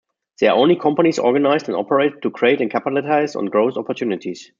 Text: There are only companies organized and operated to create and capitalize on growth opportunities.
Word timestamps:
There 0.39 0.49
are 0.49 0.57
only 0.57 0.77
companies 0.77 1.19
organized 1.19 1.67
and 1.67 1.77
operated 1.77 2.23
to 2.23 2.31
create 2.31 2.59
and 2.59 2.71
capitalize 2.71 3.35
on 3.35 3.45
growth 3.45 3.77
opportunities. 3.77 4.49